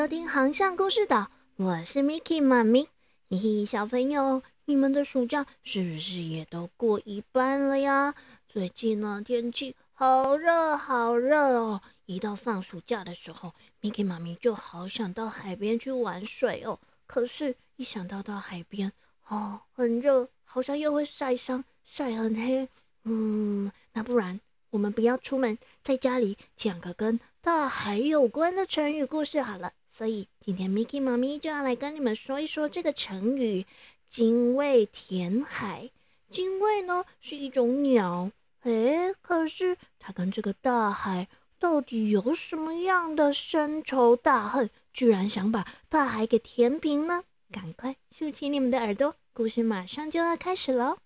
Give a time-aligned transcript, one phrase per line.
[0.00, 2.88] 收听航向故事岛，我是 Miki 妈咪。
[3.28, 8.14] 嘿嘿，小朋友，你们的暑假是不是也都过一半了呀？
[8.48, 11.82] 最近呢，天气好热好热哦。
[12.06, 13.52] 一到放暑假的时候
[13.82, 16.80] ，Miki 妈咪就好想到海边去玩水哦。
[17.06, 18.90] 可是，一想到到海边，
[19.28, 22.66] 哦，很热，好像又会晒伤，晒很黑。
[23.04, 24.40] 嗯，那不然
[24.70, 29.74] 我们不要出门，在家里讲个跟大海有关的成语故事好了。
[29.90, 33.66] 所以今天 Miki 妈咪就要来跟你们说一说这个成语
[34.08, 35.90] “精卫填海”。
[36.30, 38.30] 精卫呢是一种鸟，
[38.62, 41.26] 诶，可是它跟这个大海
[41.58, 47.24] 到底有什么样的深仇大恨，居然想把大海给填平呢？
[47.50, 50.98] 赶快竖起你们的耳朵，故事马上就要开始喽！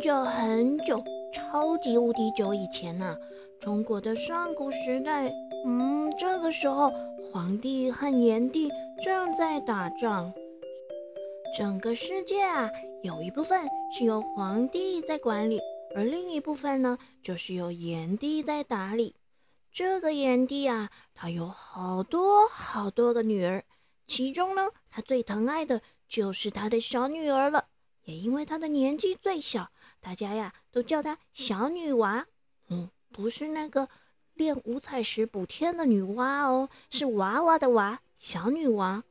[0.00, 3.18] 很久很久、超级无敌久以前呢，
[3.58, 5.30] 中国的上古时代，
[5.66, 6.90] 嗯，这个时候
[7.30, 8.70] 皇帝和炎帝
[9.04, 10.32] 正在打仗，
[11.54, 12.70] 整个世界啊，
[13.02, 15.60] 有一部分是由皇帝在管理，
[15.94, 19.14] 而另一部分呢，就是由炎帝在打理。
[19.70, 23.64] 这个炎帝啊，他有好多好多个女儿，
[24.06, 27.66] 其中呢，他最疼爱的就是他的小女儿了。
[28.04, 29.68] 也因为他的年纪最小，
[30.00, 32.26] 大家呀都叫她小女娃。
[32.68, 33.88] 嗯，不是那个
[34.34, 39.04] 练五彩石补天的女娲哦，是娃娃的娃，小女娃。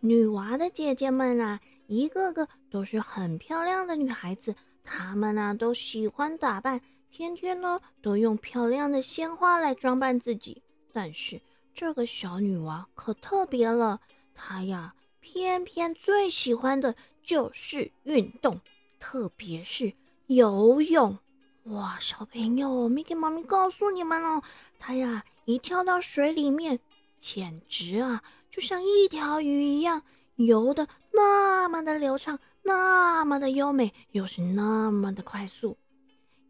[0.00, 4.54] 女娃的姐姐们啊，一个个都是很漂亮的女孩子，
[4.84, 10.62] 她们呢都喜欢打扮，天天呢都用漂亮的鲜花来装扮自己。
[10.92, 11.40] 但是
[11.74, 14.00] 这个小女娃可特别了，
[14.34, 16.94] 她呀偏偏最喜欢的。
[17.26, 18.60] 就是运动，
[18.98, 19.92] 特别是
[20.26, 21.18] 游泳。
[21.64, 24.42] 哇，小朋友，Miki 妈咪告诉你们哦，
[24.78, 26.78] 他呀一跳到水里面，
[27.18, 30.02] 简直啊就像一条鱼一样，
[30.36, 35.76] 游的那么的流畅，那么的优美，又是那么的快速。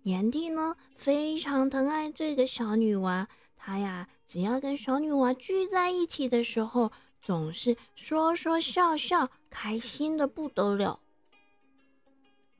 [0.03, 6.93] 炎帝呢非常疼爱这个小女娃，他呀只要跟小女娃聚在一起的时候。
[7.19, 11.01] 总是说说笑笑，开心的不得了。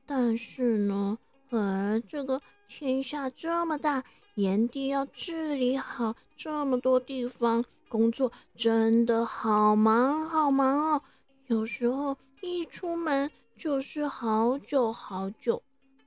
[0.07, 1.17] 但是呢，
[1.49, 4.03] 呃，这个天下这么大，
[4.35, 11.01] 炎帝要治理好这么多地方，工作真的好忙好忙哦。
[11.47, 15.61] 有时候一出门就是好久好久。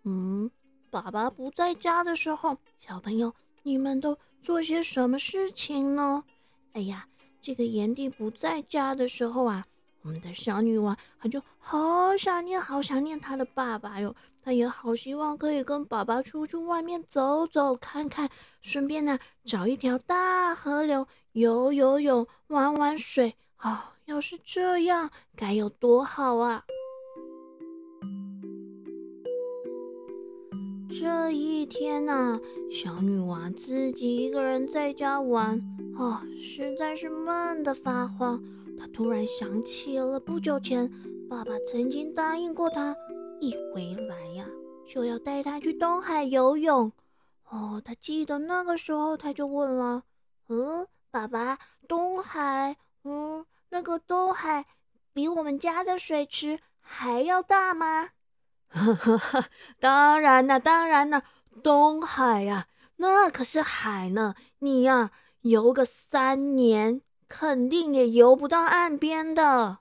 [0.05, 0.51] 嗯，
[0.91, 3.33] 爸爸不在家的时候，小朋友
[3.63, 6.25] 你们都做些什么事情呢？
[6.73, 7.07] 哎呀！
[7.43, 9.65] 这个炎帝不在家的时候啊，
[10.03, 14.15] 我们的小女王她就好想念、好想念她的爸爸哟。
[14.43, 18.31] 她也好希望可以跟爸爸出去外面走走看看，
[18.63, 23.35] 顺便呢找一条大河流游游泳、玩玩水。
[23.57, 26.65] 啊，要是这样该有多好啊！
[30.89, 32.41] 这一天呐，
[32.71, 35.61] 小女娃自己一个人在家玩。
[35.99, 38.43] 哦，实在是闷得发慌。
[38.81, 40.91] 他突然想起了不久前
[41.29, 42.97] 爸爸曾经答应过他，
[43.39, 44.47] 一回来呀
[44.89, 46.91] 就要带他去东海游泳。
[47.51, 50.05] 哦，他记得那个时候他就问了
[50.49, 54.65] ：“嗯，爸爸，东海，嗯，那个东海
[55.13, 58.09] 比我们家的水池还要大吗
[58.73, 59.45] ？”“呵呵呵，
[59.79, 61.23] 当然了，当然了，
[61.63, 62.67] 东海呀，
[62.97, 65.11] 那可是海呢，你呀。”
[65.43, 69.79] 游个三年，肯定也游不到岸边的。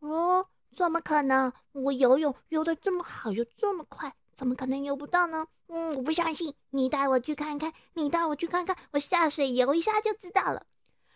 [0.00, 1.50] 哦，怎么可能？
[1.72, 5.46] 我游泳游得这么好，又这么快，怎么可能游不到呢？
[5.68, 6.54] 嗯，我不相信。
[6.68, 10.66] 你带我去看看，你带我去看看，我下水游一下就知道了。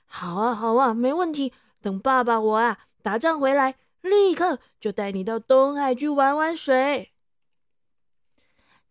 [0.07, 1.53] 好啊，好啊，没问题。
[1.83, 7.13] 等爸爸我啊打仗回来，立刻就带你到东海去玩玩水。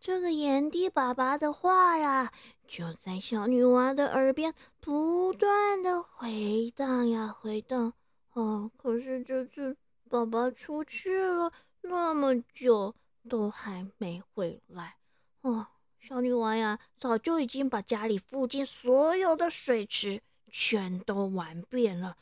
[0.06, 2.31] 这个炎帝爸爸的话呀。
[2.68, 7.92] 就在小女娃的耳边不断的回荡呀回荡，
[8.34, 9.75] 哦，可是这次
[10.07, 12.94] 爸爸出去了那么久
[13.28, 14.98] 都还没回来，
[15.42, 15.66] 哦，
[16.00, 20.22] 小女娃呀早就已经把家里附近所有的水池
[20.52, 22.16] 全都玩遍了，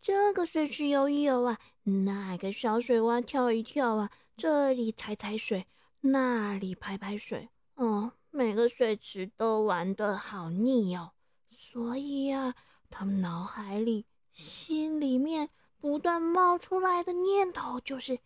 [0.00, 5.66] 这个水池游一游啊，那个小水洼跳一跳啊，这里踩踩水，
[6.00, 8.12] 那里拍拍水，哦。
[8.30, 11.12] 每个水池都玩得好腻哦，
[11.50, 12.54] 所以呀，
[12.90, 15.48] 他们脑海里、心里面
[15.78, 18.20] 不断冒出来的念头就是：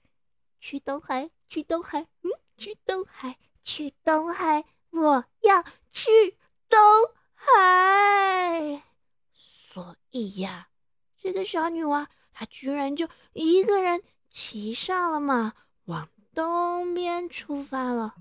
[0.61, 6.37] 去东海，去东海，嗯，去东海，去东海，我要去
[6.69, 6.79] 东
[7.33, 8.83] 海。
[9.33, 10.69] 所以呀，
[11.17, 15.55] 这个小女娃她居然就一个人骑上了马，
[15.85, 18.15] 往东边出发了。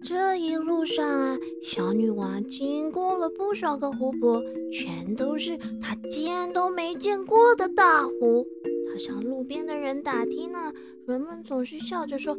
[0.00, 8.46] 这一路上啊，小女娃经过了不少个湖泊，全都是她见都没见过的大湖。
[8.90, 10.72] 她向路边的人打听呢，
[11.06, 12.36] 人们总是笑着说：“，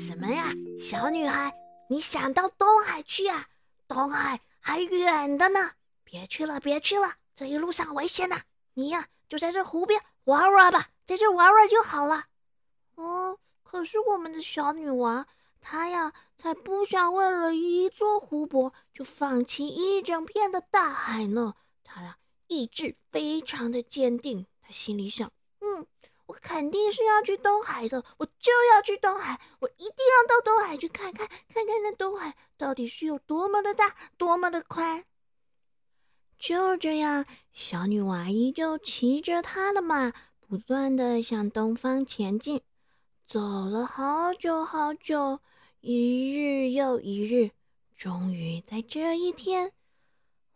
[0.00, 0.50] 什么呀，
[0.80, 1.54] 小女孩，
[1.90, 3.46] 你想到东海去啊？
[3.86, 5.72] 东海还远的呢，
[6.04, 8.40] 别去了，别去了，这一路上危险的。
[8.72, 12.24] 你呀，就在这湖边玩玩吧，在这玩玩就好了。”
[12.96, 15.26] 哦，可是我们的小女娃。
[15.60, 21.54] 她呀，才不想为了一座湖泊就放弃一整片的大海呢。
[21.84, 24.46] 她呀，意志非常的坚定。
[24.62, 25.30] 她心里想：
[25.60, 25.86] 嗯，
[26.30, 35.04] 我肯定是要去东海的，我就要去东海，我一定要到东海去看看，看看那东海到底是有多么的大，多么的宽。
[36.38, 42.62] 就这样，小女娃依旧骑着她的马，不断的向东方前进。
[43.26, 45.40] 走了好久好久，
[45.80, 47.50] 一日又一日，
[47.96, 49.72] 终于在这一天，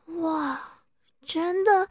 [0.06, 0.70] 哇！
[1.26, 1.88] 真的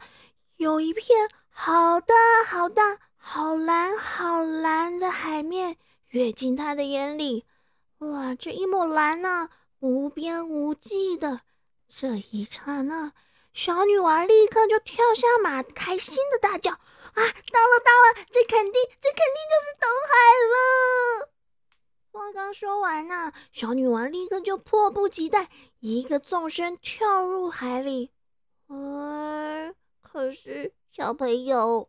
[0.56, 2.14] 有一片好大
[2.46, 5.78] 好大、好蓝好蓝的海面
[6.08, 7.46] 跃进他的眼里。
[7.98, 8.34] 哇！
[8.34, 9.48] 这一抹蓝呢，
[9.80, 11.40] 无边无际的。
[11.88, 13.12] 这一刹那，
[13.54, 16.72] 小女娃立刻就跳下马，开心的大叫。
[16.72, 16.80] 啊，
[17.14, 20.14] 到了到了，这肯定这肯定就是东海
[20.52, 21.30] 了。
[22.12, 25.48] 话刚说完呢，小女王立刻就迫不及待，
[25.80, 28.10] 一个纵身跳入海里。
[28.68, 29.72] 哎，
[30.02, 31.88] 可是小朋友，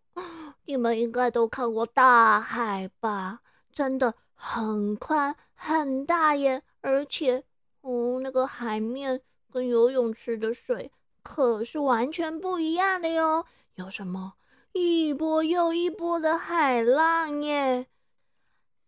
[0.66, 3.42] 你们应该都看过大海吧？
[3.72, 7.44] 真的很宽很大耶，而且，
[7.81, 9.22] 哦，那个海面
[9.52, 10.92] 跟游泳池的水
[11.22, 13.46] 可是完全不一样的哟。
[13.75, 14.34] 有什么？
[14.72, 17.86] 一波又一波的海浪耶！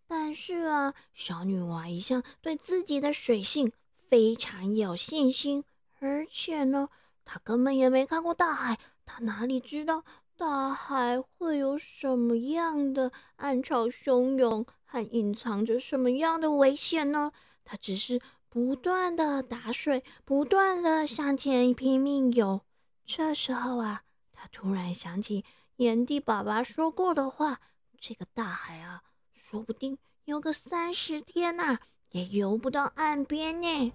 [0.08, 3.72] 但是啊，小女娃一向对自己的水性
[4.08, 5.64] 非常有信心，
[6.00, 6.90] 而且呢，
[7.24, 10.04] 她根本也没看过大海，他哪里知道
[10.36, 17.32] 大海会有什么样的暗潮汹涌，还隐藏着什么样的危险呢？
[17.64, 22.62] 他只是不断的打水，不断的向前拼命游。
[23.06, 25.44] 这时候啊，他突然想起。
[25.78, 27.62] 炎帝爸爸说过的话，
[28.00, 31.78] 这个大海啊，说不定游个三十天呐，
[32.10, 33.94] 也游不到岸边呢。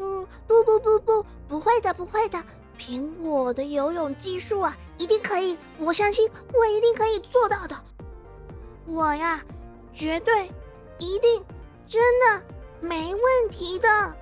[0.00, 2.42] 嗯，不不不不，不会的，不会的，
[2.76, 7.76] 凭我的游泳技术啊，一定可以，我相信我一定可以做到的。
[8.86, 9.44] 我呀，
[9.92, 10.50] 绝对，
[10.98, 11.44] 一定，
[11.86, 12.42] 真的
[12.80, 14.14] 没问题的。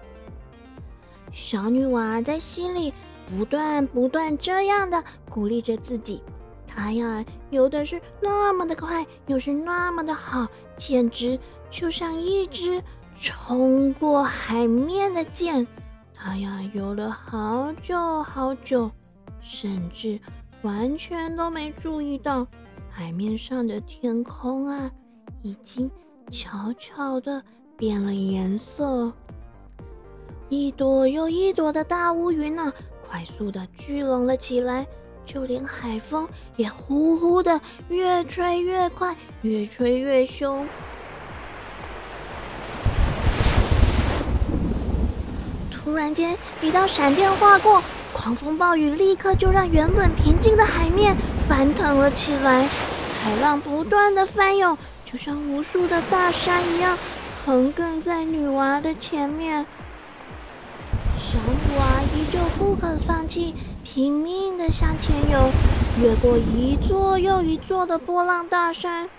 [1.32, 2.92] 小女娃在心里。
[3.30, 6.22] 不断不断这样的鼓励着自己，
[6.66, 12.82] 她呀游的是那么的快，又是那么的好，简直就像一只
[13.20, 15.66] 冲过海面的箭。
[16.14, 18.90] 他呀游了好久好久，
[19.40, 20.18] 甚至
[20.62, 22.46] 完全都没注意到
[22.90, 24.90] 海面上的天空啊，
[25.42, 25.90] 已经
[26.30, 27.42] 悄悄的
[27.76, 29.12] 变了颜色，
[30.48, 32.72] 一朵又一朵的大乌云呢。
[33.00, 34.86] 快速的聚拢了起来，
[35.24, 37.58] 就连海风也呼呼的
[37.88, 40.66] 越吹越快，越吹越凶。
[45.98, 51.16] 突然间，一道闪电划过，狂风暴雨立刻就让原本平静的海面
[51.48, 52.68] 翻腾了起来，
[53.20, 56.96] 海浪不断的翻涌，就像无数的大山一样，
[57.44, 59.66] 横亘在女娃的前面。
[61.16, 65.50] 小女娃依旧不肯放弃，拼命的向前游，
[66.00, 69.10] 越过一座又一座的波浪大山。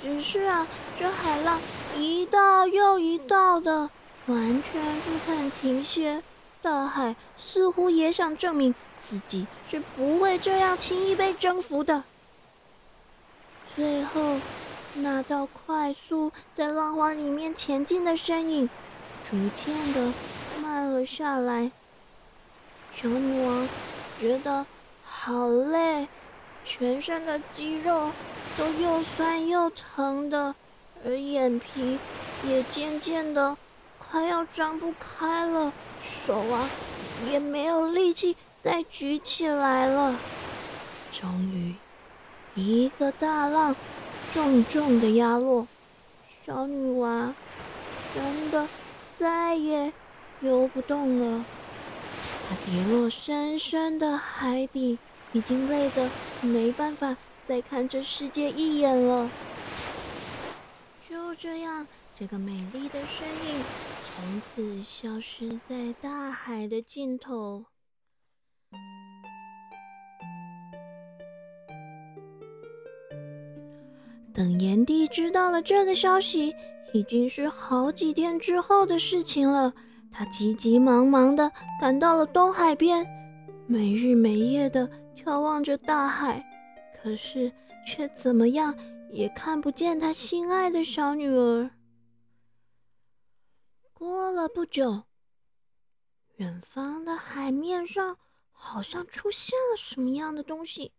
[0.00, 0.64] 只是啊，
[0.96, 1.58] 这海浪
[1.98, 3.90] 一道又一道的，
[4.26, 6.22] 完全不肯停歇。
[6.62, 12.04] 大海似乎也想证明自己是不会这样轻易被征服的。
[13.74, 14.38] 最后，
[14.94, 18.70] 那道快速在浪花里面前进的身影，
[19.22, 20.12] 逐渐的。
[20.62, 21.70] 慢了下来，
[22.94, 23.68] 小女王
[24.18, 24.64] 觉得
[25.04, 26.08] 好累，
[26.64, 28.10] 全身的肌肉
[28.56, 30.54] 都又酸又疼的，
[31.04, 31.98] 而眼皮
[32.44, 33.56] 也渐渐的
[34.14, 36.70] 快要张不开了，手啊
[37.28, 40.16] 也没有力气再举起来了。
[41.10, 41.74] 终于，
[42.54, 43.74] 一个大浪
[44.32, 45.66] 重重的压落，
[46.46, 47.34] 小女娃
[48.14, 48.68] 真的
[49.12, 49.92] 再也
[50.38, 51.44] 游不动了。
[52.48, 54.96] 她跌落深深的海底。
[55.32, 56.08] 已经累得
[56.42, 59.28] 没办法再看这世界一眼了。
[61.10, 63.64] 就这样，这个美丽的身影
[64.02, 67.64] 从此消失在大海的尽头。
[74.32, 76.54] 等炎帝知道了这个消息，
[76.92, 79.72] 已经是好几天之后的事情了。
[80.12, 83.04] 他急急忙忙的赶到了东海边，
[83.66, 84.88] 没日没夜的。
[85.16, 86.44] 眺望着大海，
[86.94, 87.50] 可是
[87.86, 88.74] 却怎么样
[89.10, 91.70] 也看不见他心爱的小女儿。
[94.04, 95.04] 过了不久，
[96.36, 98.18] 远方的海面上
[98.52, 100.92] 好像出现了什么样的东西。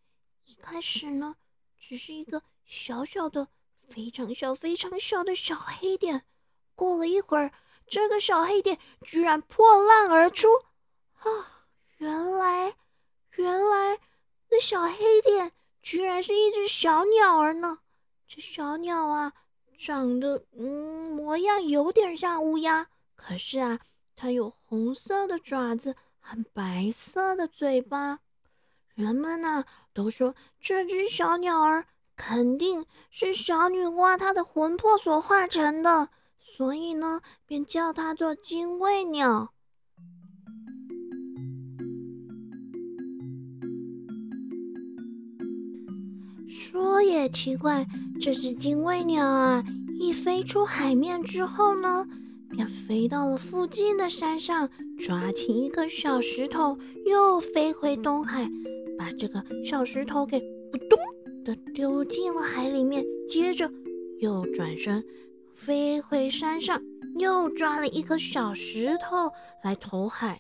[0.46, 1.36] 一开始呢，
[1.78, 3.48] 只是一个小小的、
[3.88, 6.26] 非常小、非常小的小黑点。
[6.74, 7.52] 过了一会儿，
[7.86, 10.48] 这个小黑点居然破浪而出。
[11.14, 12.76] 啊，原来，
[13.36, 14.00] 原来。
[14.50, 15.52] 那小黑点
[15.84, 17.82] 居然是一只小鸟儿呢！
[18.28, 19.32] 这小鸟啊，
[19.78, 23.80] 长得嗯模样有点像乌鸦，可是啊，
[24.16, 28.20] 它有红色的爪子和白色的嘴巴。
[28.94, 39.52] 人们呢都说这只小鸟儿肯定是小女娲她的魂魄所化成的，所以呢，便叫它做精卫鸟。
[46.48, 47.86] 说也奇怪，
[48.20, 49.64] 这只精卫鸟啊，
[50.00, 52.08] 一飞出海面之后呢，
[52.56, 58.50] 便飞到了附近的山上，抓起一个小石头，又飞回东海，
[58.98, 60.40] 把这个小石头给
[60.72, 60.98] 扑通
[61.44, 63.70] 的丢进了海里面，接着
[64.20, 65.04] 又转身
[65.54, 66.82] 飞回山上，
[67.20, 69.30] 又抓了一颗小石头
[69.62, 70.40] 来投海。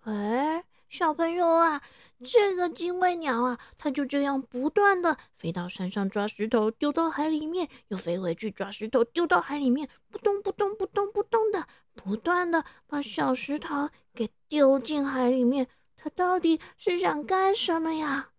[0.00, 1.80] 哎，小朋友啊！
[2.24, 15.68] 这个精卫鸟啊，它就这样不断的飞到山上抓石头，丢到海里面，又飞回去抓石头，丢到海里面，扑通扑通扑通扑通的，不断的把小石头给丢进海里面。
[15.94, 18.30] 它到底是想干什么呀？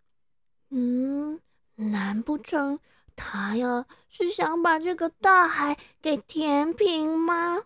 [0.69, 1.39] 嗯，
[1.75, 2.79] 难不成
[3.15, 7.63] 它呀是想把这个大海给填平吗？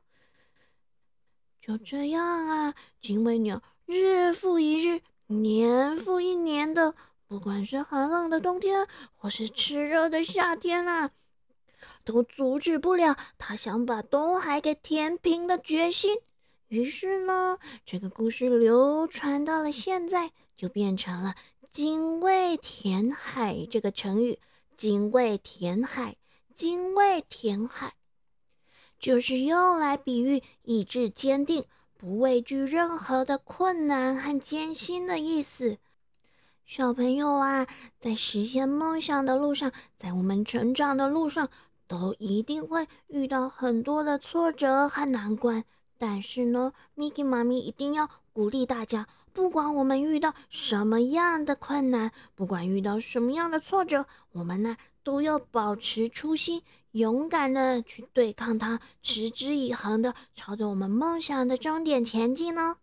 [1.62, 5.02] 就这样啊，精卫鸟日复一日。
[5.32, 6.94] 年复一年的，
[7.28, 11.12] 不管是寒冷的冬天，或是炽热的夏天啊，
[12.04, 16.18] 都阻止不了他想把东海给填平的决心。
[16.68, 21.36] 于是呢，这个故事流传到了现在，就变成了
[21.72, 24.40] “精卫填海”这个成语。
[24.78, 26.16] 精卫填海，
[26.56, 27.94] 精卫填海，
[28.98, 31.66] 就是用来比喻意志坚定。
[32.02, 35.78] 不畏惧任何的困难和艰辛的意思，
[36.66, 37.68] 小朋友啊，
[38.00, 41.48] 在实现梦想的路上，在我们成长的路上，
[41.88, 45.64] 都一定会遇到很多的挫折和难关。
[46.00, 56.64] 但是呢，Miki 妈咪一定要鼓励大家，不管我们遇到什么样的困难，不管遇到什么样的挫折，我们呢都要保持初心。
[56.92, 62.78] 勇敢的去对抗它，持之以恒的朝着我们梦想的终点前进呢，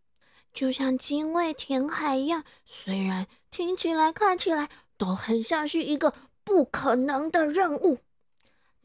[0.53, 2.45] 就像精卫填海一样。
[2.65, 7.99] 虽然听起来、看起来都很像是一个不可能的任务，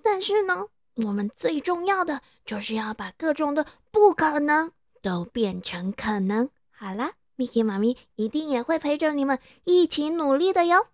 [0.01, 6.49] 但是呢，我们最重要的就是要把各种的不可能都变成可能。
[6.69, 10.87] 好啦，Miki 妈咪一定也会陪着你们一起努力的哟。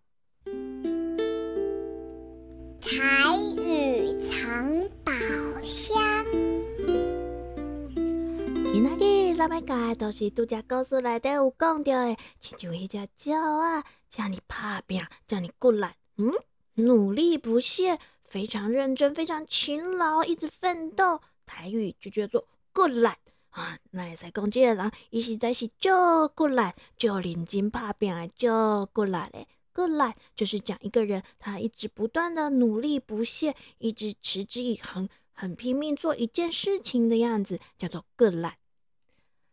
[2.81, 5.12] 彩雨藏宝
[5.63, 6.25] 箱。
[8.71, 16.31] 今仔日咱要讲的都是拄只故事内底有讲到的，亲像迄只鸟啊，叫你拍拼，叫你过来，嗯，
[16.75, 21.19] 努力不懈，非常认真，非常勤劳，一直奋斗。
[21.45, 23.17] 台语就叫做过来
[23.50, 25.89] 啊，那会使讲这个人，伊实在是足
[26.33, 29.45] 过来，足认真拍拼的，足过来的。
[29.71, 38.55] 个懒就是讲一个人，他一直不断的努力不懈，一直持之以恒，很拼命做一件事情的样子，叫做个懒。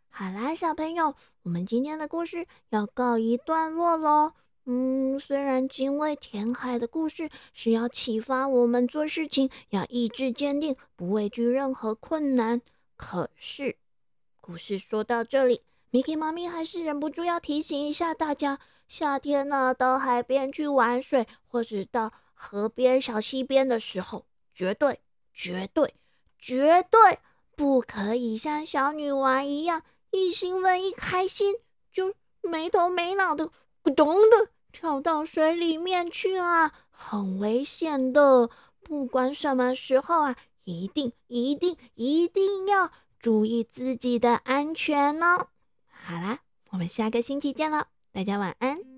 [0.09, 4.33] 好啦，小朋友，我们今天的故事要告一段落喽。
[4.65, 12.61] 嗯，虽然精卫填海的故事是要启发我们做事情要意志坚定，不畏惧任何困难，
[12.97, 13.77] 可是
[14.41, 15.61] 故事说到这里
[15.93, 18.59] ，Miki 妈咪还是忍不住要提醒一下大家：
[18.89, 25.01] 夏天呢，到海边去玩水，或是到河边、小溪边的时候，绝对、
[25.33, 25.95] 绝对、
[26.39, 27.19] 绝对
[27.57, 31.57] 不可以像小女娃一样，一兴奋、一开心
[31.93, 33.51] 就没头没脑的
[33.83, 34.51] 咕咚的。
[34.73, 38.51] 跳到水里面去啊，很危险的！
[38.83, 45.49] 不管什么时候啊，一定、一定、一定要注意自己的安全哦。
[45.89, 46.41] 好啦，
[46.71, 48.96] 我们下个星期见了，大家晚安。